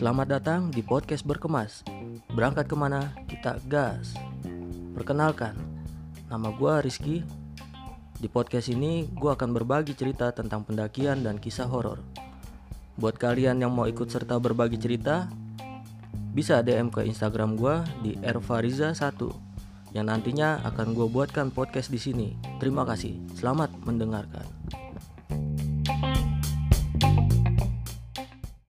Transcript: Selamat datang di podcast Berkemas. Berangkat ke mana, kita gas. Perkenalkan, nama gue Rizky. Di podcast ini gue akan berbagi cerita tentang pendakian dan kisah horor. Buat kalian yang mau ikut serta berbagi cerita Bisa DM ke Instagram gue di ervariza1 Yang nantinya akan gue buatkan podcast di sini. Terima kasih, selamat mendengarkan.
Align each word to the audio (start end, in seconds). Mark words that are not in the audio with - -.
Selamat 0.00 0.32
datang 0.32 0.72
di 0.72 0.80
podcast 0.80 1.28
Berkemas. 1.28 1.84
Berangkat 2.32 2.64
ke 2.64 2.72
mana, 2.72 3.12
kita 3.28 3.60
gas. 3.68 4.16
Perkenalkan, 4.96 5.52
nama 6.24 6.48
gue 6.56 6.72
Rizky. 6.80 7.20
Di 8.16 8.24
podcast 8.24 8.72
ini 8.72 9.04
gue 9.12 9.28
akan 9.28 9.52
berbagi 9.52 9.92
cerita 9.92 10.32
tentang 10.32 10.64
pendakian 10.64 11.20
dan 11.20 11.36
kisah 11.36 11.68
horor. 11.68 12.00
Buat 12.96 13.20
kalian 13.20 13.60
yang 13.60 13.76
mau 13.76 13.84
ikut 13.84 14.08
serta 14.08 14.40
berbagi 14.40 14.80
cerita 14.80 15.28
Bisa 16.32 16.64
DM 16.64 16.88
ke 16.88 17.04
Instagram 17.04 17.60
gue 17.60 17.76
di 18.00 18.12
ervariza1 18.24 19.20
Yang 19.92 20.06
nantinya 20.08 20.64
akan 20.64 20.96
gue 20.96 21.12
buatkan 21.12 21.52
podcast 21.52 21.92
di 21.92 22.00
sini. 22.00 22.40
Terima 22.56 22.88
kasih, 22.88 23.20
selamat 23.36 23.68
mendengarkan. 23.84 24.48